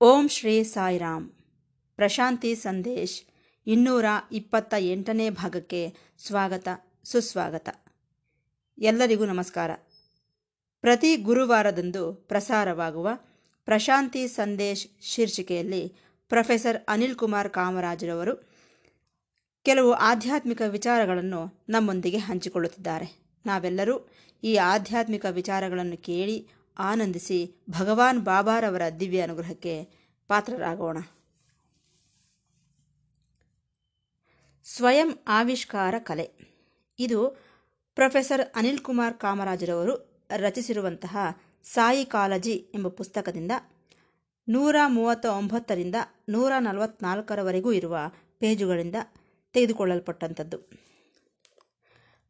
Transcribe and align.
ಓಂ 0.00 0.28
ಶ್ರೀ 0.28 0.62
ಸಾಯಿರಾಮ್. 0.62 1.30
ಪ್ರಶಾಂತಿ 1.96 2.54
ಸಂದೇಶ್, 2.54 3.22
ಇನ್ನೂರ 3.66 4.04
ಇಪ್ಪತ್ತ 4.32 4.74
ಎಂಟನೇ 4.78 5.30
ಭಾಗಕ್ಕೆ 5.30 5.94
ಸ್ವಾಗತ, 6.18 6.68
ಸುಸ್ವಾಗತ. 7.04 7.68
ಎಲ್ಲರಿಗೂ 8.78 9.24
ನಮಸ್ಕಾರ. 9.24 9.70
ಪ್ರತಿ 10.80 11.16
ಗುರುವಾರದಂದು 11.16 12.12
ಪ್ರಸಾರವಾಗುವ 12.12 13.08
ಪ್ರಶಾಂತಿ 13.64 14.28
ಸಂದೇಶ್ 14.28 14.88
ಶೀರ್ಷಿಕೆಯಲ್ಲಿ 15.02 15.92
ಪ್ರೊಫೆಸರ್ 16.28 16.84
ಅನಿಲ್ 16.88 17.14
ಕುಮಾರ್ 17.14 17.50
ಕಾಮರಾಜರವರು 17.50 18.48
ಕೆಲವು 19.62 19.92
ಆಧ್ಯಾತ್ಮಿಕ 19.92 20.62
ವಿಚಾರಗಳನ್ನು 20.68 21.64
ನಮ್ಮೊಂದಿಗೆ 21.68 22.16
ಹಂಚಿಕೊಳ್ಳುತ್ತಿದ್ದಾರೆ. 22.16 23.24
ನಾವೆಲ್ಲರೂ 23.46 24.08
ಈ 24.44 24.56
ಆಧ್ಯಾತ್ಮಿಕ 24.56 25.26
ವಿಚಾರಗಳನ್ನು 25.30 25.96
ಕೇಳಿ 25.96 26.48
ಆನಂದಿಸಿ 26.78 27.64
ಭಗವಾನ್ 27.70 28.20
ಬಾಬಾರವರ 28.20 28.82
ದಿವ್ಯ 29.00 29.20
ಅನುಗ್ರಹಕ್ಕೆ 29.20 29.88
ಪಾತ್ರರಾಗೋಣ. 30.28 30.98
ಸ್ವಯಂ 34.64 35.18
ಆವಿಷ್ಕಾರ 35.28 35.94
ಕಲೆ. 35.98 36.54
ಇದು 36.98 37.38
ಪ್ರೊಫೆಸರ್ 37.94 38.40
ಅನಿಲ್ 38.54 38.78
ಕುಮಾರ್ 38.78 39.14
ಕಾಮರಾಜರವರು 39.14 40.26
ರಚಿಸಿರುವಂತಹ 40.36 41.16
ಸಾಯಿ 41.62 42.04
ಕಾಲಜಿ 42.04 42.52
ಎಂಬ 42.74 42.88
ಪುಸ್ತಕದಿಂದ 42.88 43.52
ನೂರ 44.48 44.76
ಮೂವತ್ತ 44.86 45.26
ಒಂಬತ್ತರಿಂದ 45.26 45.94
ನೂರ 46.28 46.52
ನಲವತ್ತ್ನಾಲ್ಕರವರೆಗೂ 46.58 47.72
ಇರುವ 47.72 47.98
ಪೇಜುಗಳಿಂದ 48.38 48.94
ತೆಗೆದುಕೊಳ್ಳಲ್ಪಟ್ಟಂಥದ್ದು. 49.52 50.84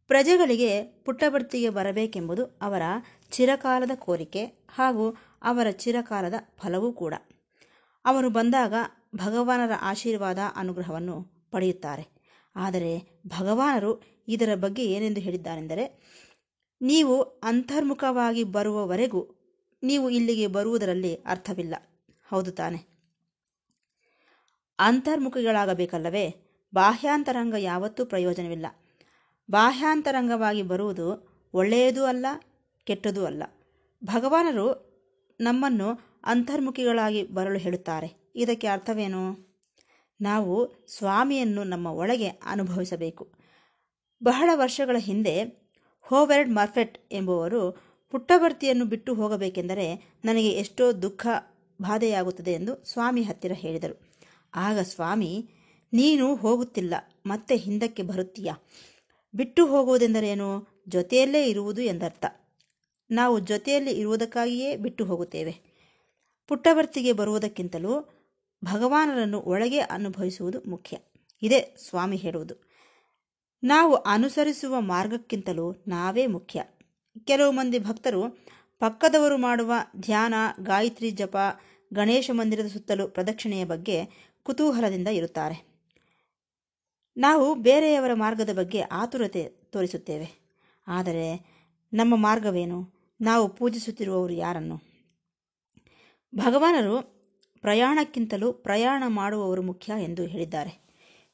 ಪ್ರಜೆಗಳಿಗೆ 0.08 0.82
ಪುಟ್ಟಭರ್ತಿಗೆ 1.04 1.68
ಬರಬೇಕೆಂಬುದು 1.68 2.45
ಅವರ 2.45 2.82
ಚಿರಕಾಲದ 3.30 3.90
ಕೋರಿಕೆ 3.95 4.45
ಹಾಗೂ 4.68 5.10
ಅವರ 5.42 5.70
ಚಿರಕಾಲದ 5.70 6.34
ಫಲವೂ 6.58 6.92
ಕೂಡ. 6.92 7.14
ಅವರು 8.04 8.30
ಬಂದಾಗ 8.30 8.74
ಭಗವಾನರ 9.14 9.73
ಆಶೀರ್ವಾದ 9.80 10.38
ಅನುಗ್ರಹವನ್ನು 10.56 11.46
ಪಡೆಯುತ್ತಾರೆ. 11.51 12.04
ಆದರೆ 12.56 13.20
ಭಗವಾನರು 13.26 14.02
ಇದರ 14.29 14.54
ಬಗ್ಗೆ 14.54 14.84
ಏನೆಂದು 14.84 15.20
ಹೇಳಿದ್ದಾರೆಂದರೆ 15.20 15.84
ನೀವು 16.82 17.20
ಅಂತರ್ಮುಖವಾಗಿ 17.20 18.45
ಬರುವವರೆಗೂ 18.45 19.29
ನೀವು 19.82 20.10
ಇಲ್ಲಿಗೆ 20.10 20.46
ಬರುವುದರಲ್ಲಿ 20.46 21.14
ಅರ್ಥವಿಲ್ಲ. 21.14 21.74
ಹೌದು 22.29 22.52
ತಾನೆ. 22.52 22.95
ಅಂತರ್ಮುಖಿಗಳಾಗಬೇಕಲ್ಲವೇ? 24.79 26.34
ಬಾಹ್ಯಾಂತರಂಗ 26.74 27.54
ಯಾವತ್ತೂ 27.59 28.04
ಪ್ರಯೋಜನವಿಲ್ಲ. 28.04 28.66
ಬಾಹ್ಯಾಂತರಂಗವಾಗಿ 29.50 30.62
ಬರುವುದು 30.62 31.06
ಒಳ್ಳೆಯದೂ 31.54 32.04
ಅಲ್ಲ, 32.04 32.26
ಕೆಟ್ಟದೂ 32.84 33.24
ಅಲ್ಲ. 33.24 33.42
ಭಗವಾನರು 34.04 34.95
ನಮ್ಮನ್ನು 35.40 36.01
ಅಂತರ್ಮುಖಿಗಳಾಗಿ 36.24 37.23
ಬರಲು 37.23 37.59
ಹೇಳುತ್ತಾರೆ. 37.59 38.32
ಇದಕ್ಕೆ 38.36 38.66
ಅರ್ಥವೇನು? 38.66 39.54
ನಾವು 40.20 40.86
ಸ್ವಾಮಿಯನ್ನು 40.86 41.64
ನಮ್ಮ 41.64 41.86
ಒಳಗೆ 41.86 42.28
ಅನುಭವಿಸಬೇಕು. 42.28 43.32
ಬಹಳ 44.24 44.51
ವರ್ಷಗಳ 44.54 44.96
ಹಿಂದೆ 44.98 45.64
ಹೋವೆರ್ಡ್ 46.01 46.51
ಮರ್ಫೆಟ್ 46.51 46.98
ಎಂಬುವರು 47.12 47.80
ಪುಟ್ಟಭರ್ತಿಯನ್ನು 48.10 48.84
ಬಿಟ್ಟು 48.84 49.14
ಹೋಗಬೇಕೆಂದರೆ 49.14 50.14
ನನಗೆ 50.24 50.48
ಎಷ್ಟೋ 50.48 50.92
ದುಃಖ 50.92 51.26
ಬಾಧೆಯಾಗುತ್ತದೆ 51.82 52.52
ಎಂದು 52.52 52.84
ಸ್ವಾಮಿ 52.84 53.23
ಹತ್ತಿರ 53.23 53.52
ಹೇಳಿದರು. 53.52 54.01
ಆಗ 54.54 54.79
ಸ್ವಾಮಿ, 54.79 55.51
ನೀನು 55.92 56.36
ಹೋಗುತ್ತಿಲ್ಲ, 56.36 56.95
ಮತ್ತೆ 57.26 57.56
ಹಿಂದಕ್ಕೆ 57.56 58.02
ಬರುತ್ತೀಯಾ? 58.02 58.54
ಬಿಟ್ಟು 59.35 59.66
ಹೋಗುವುದೆಂದರೇನು 59.66 60.68
ಜೊತೆಯಲ್ಲೇ 60.88 61.46
ಇರುವುದು 61.46 61.82
ಎಂದರ್ಥ. 61.82 62.24
ನಾವು 63.10 63.38
ಜೊತೆಯಲ್ಲಿ 63.38 63.91
ಇರುವುದಕ್ಕಾಗಿಯೇ 63.91 64.76
ಬಿಟ್ಟು 64.76 65.04
ಹೋಗುತ್ತೇವೆ. 65.04 65.75
ಪುಟ್ಟವರ್ತಿಗೆ 66.49 67.12
ಬರುವುದಕ್ಕಿಂತಲೂ 67.12 68.21
ಭಗವಾನರನ್ನು 68.65 69.41
ಒಳಗೆ 69.41 69.78
ಅನುಭವಿಸುವುದು 69.78 70.62
ಮುಖ್ಯ. 70.66 70.99
ಇದೇ 71.43 71.76
ಸ್ವಾಮಿ 71.88 72.16
ಹೇಳುವುದು. 72.16 72.54
ನಾವು 73.64 73.94
ಅನುಸರಿಸುವ 73.94 74.81
ಮಾರ್ಗಕ್ಕಿಂತಲೂ 74.81 75.84
ನಾವೇ 75.88 76.26
ಮುಖ್ಯ. 76.26 76.64
ಕೆಲವು 77.25 77.53
ಮಂದಿ 77.53 77.78
ಭಕ್ತರು 77.78 78.28
ಪಕ್ಕದವರು 78.78 79.38
ಮಾಡುವ 79.38 79.72
ಧ್ಯಾನ, 79.97 80.34
ಗಾಯತ್ರಿ 80.62 81.10
ಜಪ, 81.10 81.37
ಗಣೇಶ 81.94 82.31
ಮಂದಿರದ 82.34 82.66
ಸುತ್ತಲೂ 82.66 83.08
ಪ್ರದಕ್ಷಿಣೆಯ 83.08 83.64
ಬಗ್ಗೆ 83.64 84.04
ಕುತೂಹಲದಿಂದ 84.42 85.08
ಇರುತ್ತಾರೆ. 85.08 85.73
ನಾವು 87.16 87.54
ಬೇರೆಯವರ 87.54 88.14
ಮಾರ್ಗದ 88.14 88.58
ಬಗ್ಗೆ 88.58 88.80
ಆತುರತೆ 88.80 89.44
ತೋರಿಸುತ್ತೇವೆ. 89.44 90.44
ಆದರೆ 90.86 91.54
ನಮ್ಮ 91.92 92.16
ಮಾರ್ಗವೇನು? 92.16 92.94
ನಾವು 93.20 93.48
ಪೂಜಿಸುತ್ತಿರುವವರು 93.48 94.32
ಯಾರನ್ನು? 94.32 94.80
ಭಗವಾನರು 96.34 97.02
ಪ್ರಯಾಣಕ್ಕಿಂತಲೂ 97.60 98.52
ಪ್ರಯಾಣ 98.52 99.02
ಮಾಡುವವರು 99.06 99.62
ಮುಖ್ಯ 99.62 99.92
ಎಂದು 99.98 100.25
ಹೇಳಿದ್ದಾರೆ. 100.25 100.84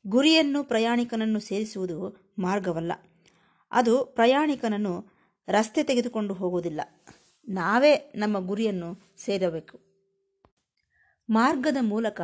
ಗುರಿಯನ್ನು 0.07 0.65
ಪ್ರಯಾಣಿಕನನ್ನು 0.65 1.41
ಸೇರಿಸುವುದು 1.41 2.33
ಮಾರ್ಗವಲ್ಲ. 2.39 2.93
ಅದು 3.71 4.05
ಪ್ರಯಾಣಿಕನನ್ನು 4.05 5.05
ರಸ್ತೆ 5.49 5.83
ತೆಗೆದುಕೊಂಡು 5.83 6.35
ಹೋಗುವುದಿಲ್ಲ. 6.35 6.81
ನಾವೇ 7.49 8.13
ನಮ್ಮ 8.15 8.47
ಗುರಿಯನ್ನು 8.47 9.15
ಸೇರಬೇಕು. 9.19 9.81
ಮಾರ್ಗದ 11.31 11.77
ಮೂಲಕ 11.81 12.21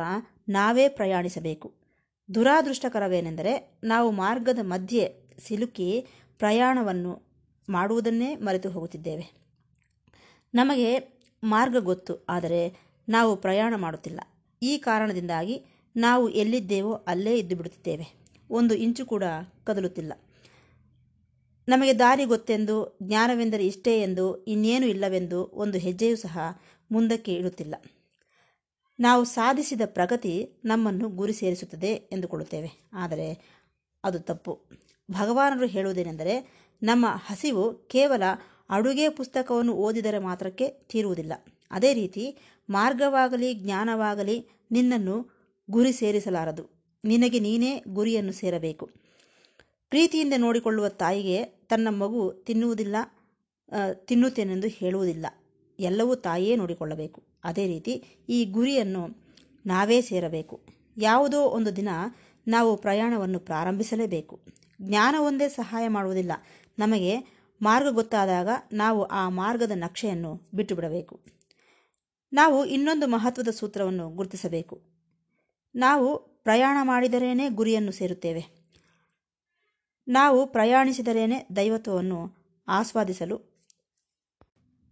ನಾವೇ 0.49 0.89
ಪ್ರಯಾಣಿಸಬೇಕು. 0.89 1.86
ದುರಾದೃಷ್ಟಕರವೇನೆಂದರೆ 2.29 3.79
ನಾವು 3.83 4.11
ಮಾರ್ಗದ 4.11 4.59
ಮಧ್ಯೆ 4.63 5.03
ಸಿಲುಕಿ 5.39 6.07
ಪ್ರಯಾಣವನ್ನು 6.37 7.13
ಮಾಡುವುದನ್ನೇ 7.69 8.35
ಮರೆತು 8.35 8.69
ಹೋಗುತ್ತಿದ್ದೇವೆ. 8.69 9.25
ನಮಗೆ 10.53 10.91
ಮಾರ್ಗ 11.43 11.77
ಗೊತ್ತು, 11.79 12.25
ಆದರೆ 12.29 12.61
ನಾವು 13.09 13.35
ಪ್ರಯಾಣ 13.35 13.73
ಮಾಡುತ್ತಿಲ್ಲ. 13.75 14.19
ಈ 14.61 14.77
ಕಾರಣದಿಂದಾಗಿ 14.77 15.55
ನಾವು 15.95 16.29
ಎಲ್ಲಿದ್ದೇವೋ 16.29 16.93
ಅಲ್ಲೇ 16.93 17.37
ಇದ್ದು 17.37 17.55
ಬಿಡುತ್ತಿದ್ದೇವೆ 17.55 18.07
ಒಂದು 18.49 18.75
ಇಂಚು 18.75 19.05
ಕೂಡ 19.05 19.23
ಕದಲುತ್ತಿಲ್ಲ. 19.63 20.13
ನಮಗೆ 21.67 21.93
ದಾರಿ 21.99 22.25
ಗೊತ್ತೆಂದು, 22.25 22.97
ಜ್ಞಾನವೆಂದರೆ 23.03 23.67
ಇಷ್ಟೇ 23.67 24.01
ಎಂದು, 24.01 24.25
ಇನ್ನೇನು 24.45 24.85
ಇಲ್ಲವೆಂದು 24.85 25.39
ಒಂದು 25.53 25.77
ಹೆಜ್ಜೆಯೂ 25.77 26.15
ಸಹ 26.15 26.37
ಮುಂದಕ್ಕೆ 26.91 27.33
ಇಡುತ್ತಿಲ್ಲ. 27.33 27.75
ನಾವು 28.99 29.23
ಸಾಧಿಸಿದ 29.23 29.81
ಪ್ರಗತಿ 29.85 30.49
ನಮ್ಮನ್ನು 30.65 31.09
ಗುರಿ 31.09 31.33
ಸೇರಿಸುತ್ತದೆ 31.33 31.87
ಎಂದುಕೊಳ್ಳುತ್ತೇವೆ. 31.87 32.89
ಆದರೆ 32.93 33.57
ಅದು 34.03 34.19
ತಪ್ಪು. 34.19 34.65
ಭಗವಾನರು 35.11 35.67
ಹೇಳುವುದೇನೆಂದರೆ, 35.67 36.51
ನಮ್ಮ 36.83 37.05
ಹಸಿವು 37.09 37.73
ಕೇವಲ 37.73 38.23
ಅಡುಗೆ 38.69 39.09
ಪುಸ್ತಕವನ್ನು 39.09 39.73
ಓದಿದರೆ 39.73 40.19
ಮಾತ್ರಕ್ಕೆ 40.19 40.67
ತೀರುವುದಿಲ್ಲ. 40.67 41.33
ಅದೇ 41.71 41.93
ರೀತಿ 41.93 42.37
ಮಾರ್ಗವಾಗಲಿ, 42.69 43.53
ಜ್ಞಾನವಾಗಲಿ 43.53 44.49
ನಿನ್ನನ್ನು 44.71 45.37
ಗುರಿ 45.69 45.91
ಸೇರಿಸಲಾರದು. 45.91 46.69
ನಿನಗೆ 47.05 47.39
ನೀನೇ 47.39 47.83
ಗುರಿಯನ್ನು 47.87 48.31
ಸೇರಬೇಕು. 48.31 48.89
ಪ್ರೀತಿಯಿಂದ 49.89 50.33
ನೋಡಿಕೊಳ್ಳುವ 50.37 50.89
ತಾಯಿಗೆ 50.89 51.43
ತನ್ನ 51.43 51.87
ಮಗು 51.89 52.33
ತಿನ್ನುವುದಿಲ್ಲ 52.33 52.95
ತಿನ್ನುತ್ತೇನೆಂದು 53.93 54.67
ಹೇಳುವುದಿಲ್ಲ. 54.67 55.25
ಎಲ್ಲವೂ 55.79 56.15
ತಾಯಿಯೇ 56.15 56.55
ನೋಡಿಕೊಳ್ಳಬೇಕು. 56.55 57.26
ಅದೇ 57.43 57.67
ರೀತಿ 57.67 57.91
ಈ 58.29 58.45
ಗುರಿಯನ್ನು 58.45 59.09
ನಾವೇ 59.65 60.01
ಸೇರಬೇಕು. 60.01 60.65
ಯಾವುದೋ 60.97 61.41
ಒಂದು 61.41 61.75
ದಿನ 61.75 61.89
ನಾವು 62.47 62.77
ಪ್ರಯಾಣವನ್ನು 62.77 63.39
ಪ್ರಾರಂಭಿಸಲೇಬೇಕು. 63.39 64.39
ಜ್ಞಾನ 64.81 65.15
ಒಂದೇ 65.19 65.49
ಸಹಾಯ 65.49 65.87
ಮಾಡುವುದಿಲ್ಲ. 65.87 66.31
ನಮಗೆ 66.79 67.19
ಮಾರ್ಗ 67.61 67.87
ಗೊತ್ತಾದಾಗ 67.89 68.49
ನಾವು 68.73 69.03
ಆ 69.03 69.29
ಮಾರ್ಗದ 69.29 69.71
ನಕ್ಷೆಯನ್ನು 69.75 70.49
ಬಿಟ್ಟು 70.53 70.75
ಬಿಡಬೇಕು 70.75 71.37
ನಾವು 72.33 72.65
ಇನ್ನೊಂದು 72.65 73.07
ಮಹತ್ವದ 73.07 73.47
ಸೂತ್ರವನ್ನು 73.47 74.09
ಗುರುತಿಸಬೇಕು. 74.09 74.81
ನಾವು 75.75 76.17
ಪ್ರಯಾಣ 76.17 76.77
ಮಾಡಿದರೇನೆ 76.81 77.49
ಗುರಿಯನ್ನು 77.49 77.91
ಸೇರುತ್ತೇವೆ. 77.91 78.45
ನಾವು 80.07 80.45
ಪ್ರಯಾಣಿಸಿದರೇನೆ 80.45 81.47
ದೈವತ್ವವನ್ನು 81.55 82.35
ಆಸ್ವಾದಿಸಲು 82.67 83.37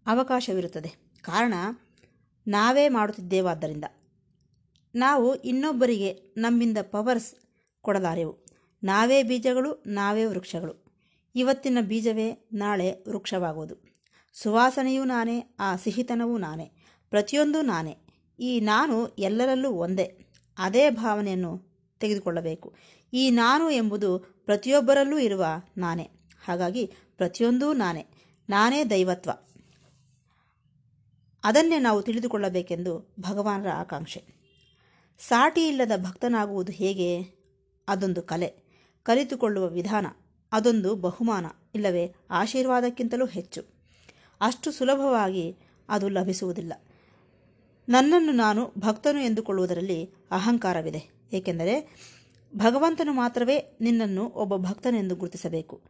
ಅವಕಾಶವಿರುತ್ತದೆ. 0.05 0.89
ಕಾರಣ 1.21 1.53
ನಾವೇ 2.47 2.89
ಮಾಡುತ್ತಿದ್ದೇವಾದ್ದರಿಂದ 2.89 3.83
ನಾವು 4.95 5.35
ಇನ್ನೊಬ್ಬರಿಗೆ 5.35 6.33
ನಮ್ಮಿಂದ 6.37 6.77
ಪವರ್ಸ್ 6.81 7.35
ಕೊಡಲಾರೆವು. 7.81 8.45
ನಾವೇ 8.83 9.23
ಬೀಜಗಳು, 9.23 9.83
ನಾವೇ 9.87 10.25
ವೃಕ್ಷಗಳು. 10.25 10.85
ಇವತ್ತಿನ 11.35 11.77
ಬೀಜವೇ 11.81 12.47
ನಾಳೆ 12.53 12.91
ವೃಕ್ಷವಾಗುವುದು. 12.91 13.75
ಸುವಾಸನೆಯೂ 14.33 15.03
ನಾನೇ, 15.03 15.55
ಆ 15.59 15.75
ಸಿಹಿತನವೂ 15.75 16.37
ನಾನೇ, 16.37 16.71
ಪ್ರತಿಯೊಂದೂ 17.09 17.61
ನಾನೇ. 17.61 17.97
ಈ 18.39 18.59
ನಾನು 18.59 19.07
ಎಲ್ಲರಲ್ಲೂ 19.07 19.71
ಒಂದೇ. 19.71 20.25
ಅದೇ 20.57 20.89
ಭಾವನೆಯನ್ನು 20.89 21.75
ತೆಗೆದುಕೊಳ್ಳಬೇಕು. 21.99 22.75
ಈ 23.13 23.29
ನಾನು 23.29 23.69
ಎಂಬುದು 23.69 24.19
ಪ್ರತಿಯೊಬ್ಬರಲ್ಲೂ 24.19 25.17
ಇರುವ 25.17 25.45
ನಾನೇ. 25.77 26.09
ಹಾಗಾಗಿ 26.45 26.91
ಪ್ರತಿಯೊಂದೂ 27.17 27.73
ನಾನೇ. 27.73 28.05
ನಾನೇ 28.49 28.83
ದೈವತ್ವ. 28.83 29.31
ಅದನ್ನೇ 31.47 31.79
ನಾವು 31.79 32.01
ತಿಳಿದುಕೊಳ್ಳಬೇಕೆಂದು 32.01 33.13
ಭಗವಾನರ 33.19 33.69
ಆಕಾಂಕ್ಷೆ. 33.69 34.23
ಸಾಟಿ 35.19 35.67
ಇಲ್ಲದ 35.67 35.91
ಭಕ್ತನಾಗುವುದು 35.95 36.71
ಹೇಗೆ? 36.71 37.21
ಅದೊಂದು 37.87 38.21
ಕಲೆ. 38.21 38.53
ಕಲಿತುಕೊಳ್ಳುವ 39.03 39.67
ವಿಧಾನ. 39.67 40.05
ಅದೊಂದು 40.51 40.95
ಬಹುಮಾನ. 40.95 41.45
ಇಲ್ಲವೇ, 41.75 42.15
ಆಶೀರ್ವಾದಕ್ಕಿಂತಲೂ 42.29 43.25
ಹೆಚ್ಚು. 43.25 43.61
ಅಷ್ಟು 44.41 44.71
ಸುಲಭವಾಗಿ 44.71 45.55
ಅದು 45.89 46.09
ಲಭಿಸುವುದಿಲ್ಲ. 46.09 46.73
ನನ್ನನ್ನು 47.89 48.31
ನಾನು 48.31 48.73
ಭಕ್ತನು 48.79 49.19
ಎಂದುಕೊಳ್ಳುವುದರಲ್ಲಿ 49.19 50.05
ಅಹಂಕಾರವಿದೆ. 50.31 51.29
ಏಕೆಂದರೆ, 51.33 51.95
ಭಗವಂತನು 52.55 53.13
ಮಾತ್ರವೇ 53.13 53.77
ನಿನ್ನನ್ನು 53.81 54.25
ಒಬ್ಬ 54.25 54.55
ಭಕ್ತನೆಂದು 54.55 55.15
ಗುರುತಿಸಬೇಕು. 55.15 55.81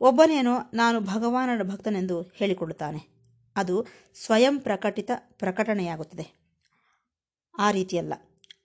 ಒಬ್ಬನೇನೋ 0.00 0.70
ನಾನು 0.74 1.00
ಭಗವಾನನ 1.00 1.70
ಭಕ್ತನೆಂದು 1.70 2.22
ಹೇಳಿಕೊಳ್ಳುತ್ತಾನೆ. 2.22 3.13
ಅದು 3.56 3.86
ಸ್ವಯಂ 4.14 4.58
ಪ್ರಕಟಿತ 4.58 5.10
ಪ್ರಕಟಣೆಯಾಗುತ್ತದೆ. 5.38 6.44
ಆ 7.58 7.70
ರೀತಿಯಲ್ಲ. 7.70 8.14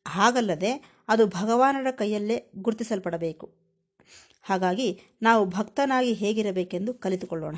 ಹಾಗಲ್ಲದೆ 0.07 1.01
ಅದು 1.07 1.27
ಭಗವಾನರ 1.27 1.91
ಕೈಯಲ್ಲೇ 1.91 2.51
ಗುರುತಿಸಲ್ಪಡಬೇಕು. 2.56 3.53
ಹಾಗಾಗಿ 4.41 5.01
ನಾವು 5.21 5.45
ಭಕ್ತನಾಗಿ 5.45 6.13
ಹೇಗಿರಬೇಕೆಂದು 6.13 6.94
ಕಲಿತುಕೊಳ್ಳೋಣ. 6.94 7.56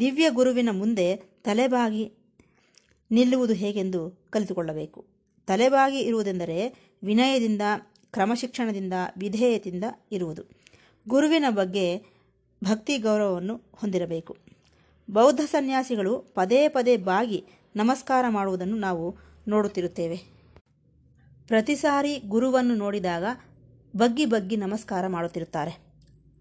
ದಿವ್ಯ 0.00 0.30
ಗುರುವಿನ 0.30 0.68
ಮುಂದೆ 0.72 1.16
ತಲೆಬಾಗಿ 1.16 2.12
ನಿಲ್ಲುವುದು 3.10 3.52
ಹೇಗೆಂದು 3.52 4.28
ಕಲಿತುಕೊಳ್ಳಬೇಕು. 4.30 5.06
ತಲೆಬಾಗಿ 5.46 5.98
ಇರುವುದೆಂದರೆ 5.98 6.68
ವಿನಯದಿಂದ, 7.04 7.62
ಕ್ರಮಶಿಕ್ಷಣದಿಂದ, 8.12 8.92
ವಿಧೇಯತೆಯಿಂದ 9.18 9.84
ಇರುವುದು. 10.12 10.42
ಗುರುವಿನ 11.08 11.44
ಬಗ್ಗೆ 11.50 11.98
ಭಕ್ತಿ 12.64 12.98
ಗೌರವವನ್ನು 12.98 13.60
ಹೊಂದಿರಬೇಕು. 13.72 14.36
ಬೌದ್ಧ 15.10 15.40
ಸನ್ಯಾಸಿಗಳು 15.40 16.18
ಪದೇ 16.18 16.68
ಪದೇ 16.68 16.96
ಬಾಗಿ 16.96 17.44
ನಮಸ್ಕಾರ 17.76 18.24
ಮಾಡುವುದನ್ನು 18.28 18.76
ನಾವು 18.76 19.16
ನೋಡುತ್ತಿರುತ್ತೇವೆ. 19.48 20.16
ಪ್ರತಿ 21.46 21.74
ಸಾರಿ 21.74 22.18
ಗುರುವನ್ನು 22.18 22.74
ನೋಡಿದಾಗ 22.74 23.24
ಬಗ್ಗಿ 23.96 24.26
ಬಗ್ಗಿ 24.26 24.56
ನಮಸ್ಕಾರ 24.56 25.06
ಮಾಡುತ್ತಿರುತ್ತಾರೆ. 25.06 25.78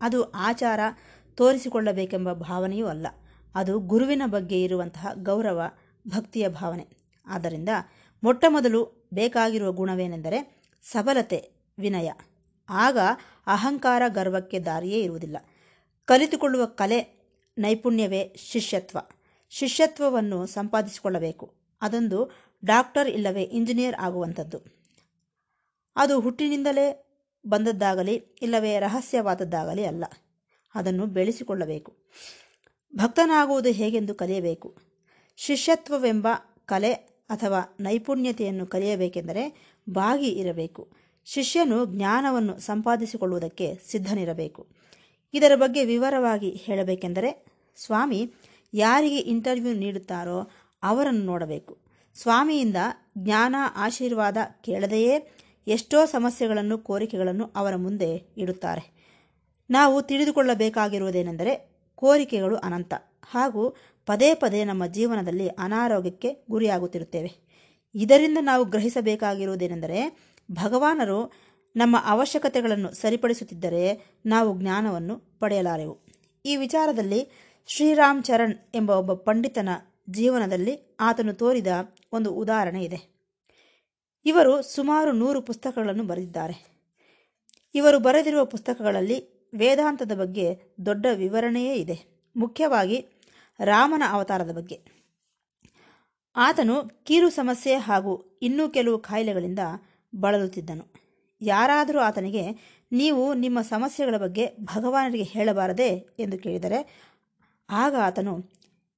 ಅದು 0.01 0.31
ಆಚಾರ 0.31 0.79
ತೋರಿಸಿಕೊಳ್ಳಬೇಕೆಂಬ 1.35 2.33
ಭಾವನೆಯೂ 2.33 2.87
ಅಲ್ಲ. 2.87 3.07
ಅದು 3.55 3.79
ಗುರುವಿನ 3.79 4.21
ಬಗ್ಗೆ 4.25 4.63
ಇರುವಂತಹ 4.63 5.07
ಗೌರವ, 5.13 5.61
ಭಕ್ತಿಯ 6.07 6.49
ಭಾವನೆ. 6.49 6.87
ಆದ್ದರಿಂದ 7.27 7.69
ಮೊಟ್ಟ 8.23 8.45
ಮೊದಲು 8.49 9.09
ಬೇಕಾಗಿರುವ 9.13 9.71
ಗುಣವೇನೆಂದರೆ 9.71 10.63
ಸಬಲತೆ, 10.83 11.51
ವಿನಯ. 11.79 12.11
ಆಗ 12.69 12.97
ಅಹಂಕಾರ 13.47 14.01
ಗರ್ವಕ್ಕೆ 14.07 14.59
ದಾರಿಯೇ 14.59 14.99
ಇರುವುದಿಲ್ಲ. 14.99 15.37
ಕಲಿತುಕೊಳ್ಳುವ 16.05 16.65
ಕಲೆ 16.65 17.22
ನೈಪುಣ್ಯವೇ 17.57 18.35
ಶಿಷ್ಯತ್ವ. 18.37 18.97
ಶಿಷ್ಯತ್ವವನ್ನು 19.49 20.45
ಸಂಪಾದಿಸಿಕೊಳ್ಳಬೇಕು. 20.45 21.53
ಅದೊಂದು 21.81 22.31
ಡಾಕ್ಟರ್ 22.65 23.09
ಇಲ್ಲವೇ 23.09 23.43
ಇಂಜಿನಿಯರ್ 23.43 23.95
ಆಗುವಂಥದ್ದು. 23.99 24.59
ಅದು 25.95 26.19
ಹುಟ್ಟಿನಿಂದಲೇ 26.19 27.05
ಬಂದದ್ದಾಗಲಿ, 27.47 28.15
ಇಲ್ಲವೇ 28.41 28.79
ರಹಸ್ಯವಾದದ್ದಾಗಲಿ 28.79 29.85
ಅಲ್ಲ. 29.85 30.03
ಅದನ್ನು 30.75 31.05
ಬೆಳೆಸಿಕೊಳ್ಳಬೇಕು. 31.05 31.97
ಭಕ್ತನಾಗುವುದು 32.95 33.69
ಹೇಗೆಂದು 33.69 34.15
ಕಲಿಯಬೇಕು? 34.15 34.77
ಶಿಷ್ಯತ್ವವೆಂಬ 35.37 36.27
ಕಲೆ 36.65 36.93
ಅಥವಾ 37.29 37.77
ನೈಪುಣ್ಯತೆಯನ್ನು 37.79 38.67
ಕಲಿಯಬೇಕೆಂದರೆ 38.67 39.73
ಬಾಗಿ 39.89 40.29
ಇರಬೇಕು. 40.29 40.91
ಶಿಷ್ಯನು 41.25 41.85
ಜ್ಞಾನವನ್ನು 41.85 42.59
ಸಂಪಾದಿಸಿಕೊಳ್ಳುವುದಕ್ಕೆ 42.59 43.79
ಸಿದ್ಧನಿರಬೇಕು. 43.87 44.67
ಇದರ 45.33 45.51
ಬಗ್ಗೆ 45.55 45.85
ವಿವರವಾಗಿ 45.85 46.49
ಹೇಳಬೇಕೆಂದರೆ 46.49 47.45
ಸ್ವಾಮಿ 47.75 48.33
ಯಾರಿಗೆ 48.73 49.17
ಇಂಟರ್ವ್ಯೂ 49.17 49.73
ನೀಡುತ್ತಾರೋ 49.73 50.51
ಅವರನ್ನು 50.83 51.23
ನೋಡಬೇಕು. 51.23 51.77
ಸ್ವಾಮಿಯಿಂದ 52.13 52.75
ಜ್ಞಾನ, 53.17 53.55
ಆಶೀರ್ವಾದ 53.75 54.37
ಕೇಳದೆಯೇ 54.61 55.31
ಎಷ್ಟೋ 55.67 56.05
ಸಮಸ್ಯೆಗಳನ್ನು, 56.05 56.77
ಕೋರಿಕೆಗಳನ್ನು 56.77 57.45
ಅವರ 57.55 57.75
ಮುಂದೆ 57.75 58.33
ಇಡುತ್ತಾರೆ. 58.37 58.93
ನಾವು 59.69 60.01
ತಿಳಿದುಕೊಳ್ಳಬೇಕಾಗಿರುವುದೇನೆಂದರೆ 60.01 61.77
ಕೋರಿಕೆಗಳು 61.95 62.55
ಅನಂತ. 62.55 62.93
ಹಾಗೂ 63.31 63.75
ಪದೇ 64.05 64.35
ಪದೇ 64.35 64.63
ನಮ್ಮ 64.63 64.85
ಜೀವನದಲ್ಲಿ 64.85 65.47
ಅನಾರೋಗ್ಯಕ್ಕೆ 65.47 66.45
ಗುರಿಯಾಗುತ್ತಿರುತ್ತೇವೆ. 66.49 67.31
ಇದರಿಂದ 67.95 68.37
ನಾವು 68.41 68.65
ಗ್ರಹಿಸಬೇಕಾಗಿರುವುದೇನೆಂದರೆ 68.65 70.17
ಭಗವಾನರು 70.51 71.31
ನಮ್ಮ 71.75 71.97
ಅವಶ್ಯಕತೆಗಳನ್ನು 72.05 72.93
ಸರಿಪಡಿಸುತ್ತಿದ್ದರೆ 72.93 74.05
ನಾವು 74.25 74.59
ಜ್ಞಾನವನ್ನು 74.59 75.39
ಪಡೆಯಲಾರೆವು. 75.39 75.97
ಈ 76.45 76.55
ವಿಚಾರದಲ್ಲಿ 76.55 77.27
ಶ್ರೀರಾಮ್ 77.67 78.23
ಚರಣ್ 78.23 78.53
ಎಂಬ 78.75 78.89
ಒಬ್ಬ 78.89 79.13
ಪಂಡಿತನ 79.13 79.69
ಜೀವನದಲ್ಲಿ 80.09 80.97
ಆತನು 80.99 81.33
ತೋರಿದ 81.33 81.67
ಒಂದು 82.13 82.33
ಉದಾಹರಣೆ 82.33 82.83
ಇದೆ. 82.83 83.13
ಇವರು 84.25 84.61
ಸುಮಾರು 84.61 85.11
ನೂರು 85.11 85.41
ಪುಸ್ತಕಗಳನ್ನು 85.41 86.03
ಬರೆದಿದ್ದಾರೆ. 86.03 86.73
ಇವರು 87.75 87.99
ಬರೆದಿರುವ 87.99 88.45
ಪುಸ್ತಕಗಳಲ್ಲಿ 88.45 89.49
ವೇದಾಂತದ 89.55 90.11
ಬಗ್ಗೆ 90.15 90.59
ದೊಡ್ಡ 90.85 91.05
ವಿವರಣೆಯೇ 91.13 91.75
ಇದೆ. 91.75 92.29
ಮುಖ್ಯವಾಗಿ 92.35 93.05
ರಾಮನ 93.63 94.03
ಅವತಾರದ 94.09 94.51
ಬಗ್ಗೆ. 94.51 94.81
ಆತನು 96.35 97.03
ಕೀರು 97.03 97.29
ಸಮಸ್ಯೆ 97.29 97.75
ಹಾಗೂ 97.75 98.39
ಇನ್ನೂ 98.41 98.69
ಕೆಲವು 98.69 98.99
ಕಾಯಿಲೆಗಳಿಂದ 98.99 99.59
ಬಳಲುತ್ತಿದ್ದನು. 100.15 101.02
ಯಾರಾದರೂ 101.45 101.99
ಆತನಿಗೆ, 101.99 102.45
ನೀವು 102.91 103.33
ನಿಮ್ಮ 103.33 103.61
ಸಮಸ್ಯೆಗಳ 103.61 104.17
ಬಗ್ಗೆ 104.17 104.47
ಭಗವಾನರಿಗೆ 104.59 105.23
ಹೇಳಬಾರದೆ 105.23 106.15
ಎಂದು 106.19 106.37
ಕೇಳಿದರೆ, 106.37 107.09
ಆಗ 107.69 107.95
ಆತನು, 107.95 108.51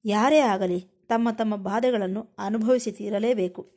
ಯಾರೇ 0.04 0.38
ಆಗಲಿ, 0.38 0.80
ತಮ್ಮ 0.80 1.30
ತಮ್ಮ 1.30 1.56
ಬಾಧೆಗಳನ್ನು 1.56 2.36
ಅನುಭವಿಸಿ 2.38 2.92
ತೀರಲೇಬೇಕು 2.92 3.76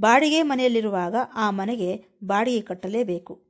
ಬಾಡಿಗೆ 0.00 0.42
ಮನೆಯಲ್ಲಿರುವಾಗ 0.42 1.14
ಆ 1.34 1.50
ಮನೆಗೆ 1.50 2.04
ಬಾಡಿಗೆ 2.24 2.60
ಕಟ್ಟಲೇಬೇಕು. 2.60 3.42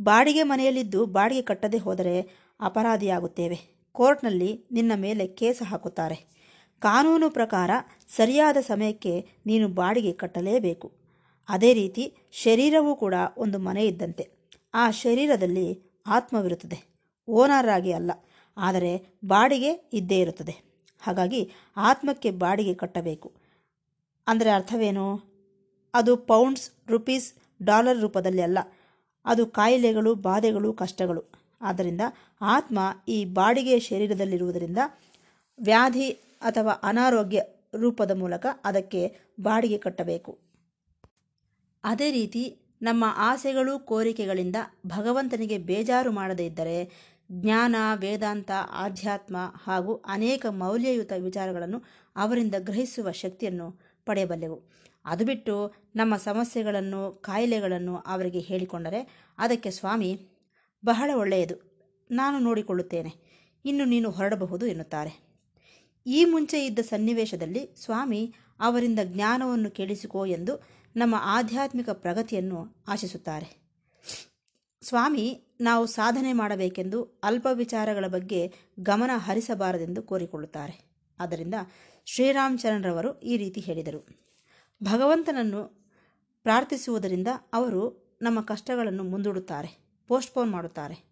ಬಾಡಿಗೆ 0.00 0.42
ಮನೆಯಲ್ಲಿದ್ದು 0.42 1.06
ಬಾಡಿಗೆ 1.06 1.42
ಕಟ್ಟದೆ 1.42 1.78
ಹೋದರೆ 1.78 2.30
ಅಪರಾಧಿಯಾಗುತ್ತೇವೆ. 2.60 3.86
ಕೋರ್ಟ್ನಲ್ಲಿ 3.92 4.68
ನಿನ್ನ 4.72 4.92
ಮೇಲೆ 4.94 5.26
ಕೇಸ್ 5.26 5.62
ಹಾಕುತ್ತಾರೆ. 5.62 6.38
ಕಾನೂನು 6.80 7.30
ಪ್ರಕಾರ 7.30 7.70
ಸರಿಯಾದ 8.08 8.56
ಸಮಯಕ್ಕೆ 8.56 9.28
ನೀನು 9.46 9.68
ಬಾಡಿಗೆ 9.68 10.12
ಕಟ್ಟಲೇಬೇಕು. 10.12 10.97
ಅದೇ 11.48 11.70
ರೀತಿ 11.72 12.04
ಶರೀರವೂ 12.44 12.92
ಕೂಡ 12.94 13.14
ಒಂದು 13.38 13.58
ಮನೆ 13.58 13.84
ಇದ್ದಂತೆ. 13.86 14.24
ಆ 14.74 14.84
ಶರೀರದಲ್ಲಿ 15.02 15.66
ಆತ್ಮವಿರುತ್ತದೆ. 16.06 16.78
ಓನರಾಗಿ 17.28 17.92
ಅಲ್ಲ, 17.92 18.12
ಆದರೆ 18.56 18.92
ಬಾಡಿಗೆ 19.24 19.72
ಇದ್ದೇ 19.92 20.18
ಇರುತ್ತದೆ. 20.20 20.54
ಹಾಗಾಗಿ 21.02 21.42
ಆತ್ಮಕ್ಕೆ 21.76 22.30
ಬಾಡಿಗೆ 22.30 22.74
ಕಟ್ಟಬೇಕು. 22.74 23.28
ಅಂದರೆ 24.26 24.50
ಅರ್ಥವೇನು? 24.50 25.06
ಅದು 25.94 26.12
ಪೌಂಡ್ಸ್, 26.30 26.66
ರುಪೀಸ್, 26.88 27.28
ಡಾಲರ್ 27.62 28.00
ರೂಪದಲ್ಲಿ 28.00 28.42
ಅಲ್ಲ. 28.42 28.58
ಅದು 29.24 29.44
ಕಾಯಿಲೆಗಳು, 29.46 30.10
ಬಾಧೆಗಳು, 30.14 30.72
ಕಷ್ಟಗಳು. 30.72 31.22
ಆದ್ದರಿಂದ 31.62 32.02
ಆತ್ಮ 32.40 32.78
ಈ 33.08 33.18
ಬಾಡಿಗೆ 33.24 33.76
ಶರೀರದಲ್ಲಿರುವುದರಿಂದ 33.78 34.78
ವ್ಯಾಧಿ 35.58 36.08
ಅಥವಾ 36.40 36.72
ಅನಾರೋಗ್ಯ 36.82 37.40
ರೂಪದ 37.74 38.12
ಮೂಲಕ 38.18 38.46
ಅದಕ್ಕೆ 38.64 39.02
ಬಾಡಿಗೆ 39.40 39.78
ಕಟ್ಟಬೇಕು. 39.78 40.32
ಅದೇ 41.88 42.10
ರೀತಿ 42.10 42.58
ನಮ್ಮ 42.82 43.04
ಆಸೆಗಳು, 43.08 43.78
ಕೋರಿಕೆಗಳಿಂದ 43.78 44.56
ಭಗವಂತನಿಗೆ 44.86 45.58
ಬೇಜಾರು 45.58 46.12
ಮಾಡದೇ 46.12 46.46
ಇದ್ದರೆ 46.46 46.76
ಜ್ಞಾನ, 47.32 47.76
ವೇದಾಂತ, 47.94 48.50
ಆಧ್ಯಾತ್ಮ 48.70 49.36
ಹಾಗೂ 49.64 49.94
ಅನೇಕ 49.94 50.46
ಮೌಲ್ಯಯುತ 50.50 51.12
ವಿಚಾರಗಳನ್ನು 51.12 51.82
ಅವರಿಂದ 52.16 52.54
ಗ್ರಹಿಸುವ 52.58 53.10
ಶಕ್ತಿಯನ್ನು 53.10 53.80
ಪಡೆಯಬಲ್ಲೆವು. 54.06 54.62
ಅದು 55.04 55.24
ಬಿಟ್ಟು 55.24 55.74
ನಮ್ಮ 55.96 56.16
ಸಮಸ್ಯೆಗಳನ್ನು, 56.16 57.12
ಕಾಯಿಲೆಗಳನ್ನು 57.12 57.96
ಅವರಿಗೆ 57.96 58.38
ಹೇಳಿಕೊಂಡರೆ 58.38 59.26
ಅದಕ್ಕೆ, 59.38 59.70
ಸ್ವಾಮಿ, 59.70 60.28
ಬಹಳ 60.84 61.10
ಒಳ್ಳೆಯದು. 61.16 61.56
ನಾನು 62.10 62.38
ನೋಡಿಕೊಳ್ಳುತ್ತೇನೆ. 62.38 63.12
ಇನ್ನು 63.64 63.84
ನೀನು 63.84 64.10
ಹೊರಡಬಹುದು 64.10 64.66
ಎನ್ನುತ್ತಾರೆ. 64.66 65.28
ಈ 66.06 66.24
ಮುಂಚೆ 66.24 66.66
ಇದ್ದ 66.66 66.78
ಸನ್ನಿವೇಶದಲ್ಲಿ, 66.78 67.70
ಸ್ವಾಮಿ 67.84 68.34
ಅವರಿಂದ 68.60 68.98
ಜ್ಞಾನವನ್ನು 69.04 69.70
ಕೇಳಿಸಿಕೋ 69.70 70.26
ಎಂದು 70.26 70.62
ನಮ್ಮ 70.96 71.14
ಆಧ್ಯಾತ್ಮಿಕ 71.18 71.90
ಪ್ರಗತಿಯನ್ನು 71.90 72.84
ಆಶಿಸುತ್ತಾರೆ. 72.88 73.68
ಸ್ವಾಮಿ, 74.82 75.56
ನಾವು 75.60 75.86
ಸಾಧನೆ 75.86 76.32
ಮಾಡಬೇಕೆಂದು 76.32 77.20
ಅಲ್ಪ 77.24 77.48
ವಿಚಾರಗಳ 77.52 78.04
ಬಗ್ಗೆ 78.08 78.54
ಗಮನ 78.80 79.10
ಹರಿಸಬಾರದೆಂದು 79.14 80.02
ಕೋರಿಕೊಳ್ಳುತ್ತಾರೆ. 80.02 80.90
ಆದ್ದರಿಂದ 81.20 81.54
ಶ್ರೀರಾಮ್ 82.06 82.58
ಚರಣರವರು 82.58 83.20
ಈ 83.20 83.36
ರೀತಿ 83.36 83.60
ಹೇಳಿದರು. 83.60 84.06
ಭಗವಂತನನ್ನು 84.82 85.90
ಪ್ರಾರ್ಥಿಸುವುದರಿಂದ 86.42 87.28
ಅವರು 87.52 88.08
ನಮ್ಮ 88.22 88.40
ಕಷ್ಟಗಳನ್ನು 88.40 89.04
ಮುಂದೂಡುತ್ತಾರೆ, 89.04 89.78
ಪೋಸ್ಟ್ಪೋನ್ 90.06 90.50
ಮಾಡುತ್ತಾರೆ. 90.50 91.08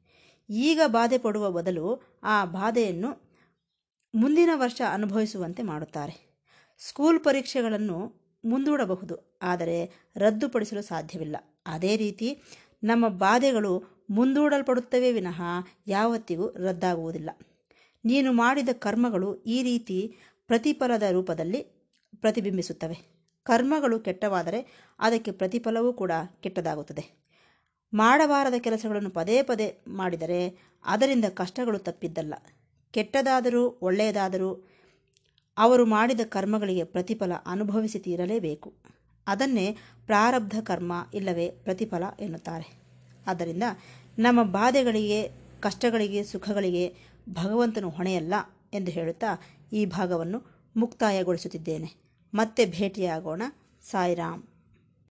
ಈಗ 0.50 0.80
ಬಾಧೆ 0.86 1.18
ಪಡುವ 1.18 1.50
ಬದಲು 1.50 2.02
ಆ 2.22 2.44
ಬಾಧೆಯನ್ನು 2.44 3.26
ಮುಂದಿನ 4.14 4.50
ವರ್ಷ 4.54 4.82
ಅನುಭವಿಸುವಂತೆ 4.90 5.62
ಮಾಡುತ್ತಾರೆ. 5.62 6.25
ಸ್ಕೂಲ್ 6.80 7.18
ಪರೀಕ್ಷೆಗಳನ್ನು 7.21 7.99
ಮುಂದೂಡಬಹುದು, 8.45 9.14
ಆದರೆ 9.42 9.78
ರದ್ದುಪಡಿಸಲು 10.16 10.83
ಸಾಧ್ಯವಿಲ್ಲ. 10.83 11.37
ಅದೇ 11.66 11.92
ರೀತಿ 11.97 12.28
ನಮ್ಮ 12.83 13.09
ಬಾಧೆಗಳು 13.09 13.73
ಮುಂದೂಡಲ್ಪಡುತ್ತವೆ 14.11 15.12
ವಿನಃ 15.12 15.40
ಯಾವತ್ತಿಗೂ 15.87 16.47
ರದ್ದಾಗುವುದಿಲ್ಲ. 16.56 17.30
ನೀನು 18.04 18.33
ಮಾಡಿದ 18.33 18.68
ಕರ್ಮಗಳು 18.78 19.28
ಈ 19.47 19.62
ರೀತಿ 19.62 19.99
ಪ್ರತಿಫಲದ 20.47 21.02
ರೂಪದಲ್ಲಿ 21.12 21.61
ಪ್ರತಿಬಿಂಬಿಸುತ್ತವೆ. 22.21 22.97
ಕರ್ಮಗಳು 23.47 23.97
ಕೆಟ್ಟವಾದರೆ 24.00 24.61
ಅದಕ್ಕೆ 24.99 25.30
ಪ್ರತಿಫಲವೂ 25.30 25.92
ಕೂಡ 25.92 26.12
ಕೆಟ್ಟದಾಗುತ್ತದೆ. 26.40 27.04
ಮಾಡಬಾರದ 27.92 28.54
ಕೆಲಸಗಳನ್ನು 28.59 29.11
ಪದೇ 29.11 29.37
ಪದೇ 29.42 29.68
ಮಾಡಿದರೆ 29.88 30.40
ಅದರಿಂದ 30.85 31.25
ಕಷ್ಟಗಳು 31.35 31.78
ತಪ್ಪಿದ್ದಲ್ಲ. 31.78 32.35
ಕೆಟ್ಟದಾದರೂ 32.95 33.62
ಒಳ್ಳೆಯದಾದರೂ 33.83 34.50
ಅವರು 35.58 35.86
ಮಾಡಿದ 35.86 36.20
ಕರ್ಮಗಳಿಗೆ 36.25 36.84
ಪ್ರತಿಫಲ 36.84 37.32
ಅನುಭವಿಸಿ 37.46 37.98
ತೀರಲೇಬೇಕು 37.98 38.75
ಅದನ್ನೇ 39.26 39.76
ಪ್ರಾರಬ್ಧ 40.06 40.60
ಕರ್ಮ 40.62 40.92
ಇಲ್ಲವೇ 41.14 41.48
ಪ್ರತಿಫಲ 41.48 42.02
ಎನ್ನುತ್ತಾರೆ. 42.20 42.82
ಆದ್ದರಿಂದ 43.26 43.62
ನಮ್ಮ 44.18 44.42
ಬಾಧೆಗಳಿಗೆ, 44.42 45.28
ಕಷ್ಟಗಳಿಗೆ, 45.60 46.25
ಸುಖಗಳಿಗೆ 46.25 46.94
ಭಗವಂತನು 47.28 47.90
ಹೊಣೆಯಲ್ಲ 47.90 48.34
ಎಂದು 48.72 48.90
ಹೇಳುತ್ತಾ 48.90 49.42
ಈ 49.72 49.86
ಭಾಗವನ್ನು 49.86 50.42
ಮುಕ್ತಾಯಗೊಳಿಸುತ್ತಿದ್ದೇನೆ. 50.76 51.94
ಮತ್ತೆ 52.34 52.66
ಭೇಟಿಯಾಗೋಣ. 52.66 53.42
ಸಾಯಿರಾಮ್. 53.90 54.42